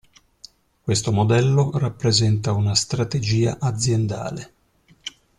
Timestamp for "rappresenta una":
1.77-2.73